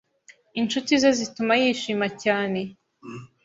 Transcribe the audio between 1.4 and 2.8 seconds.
yishima cyane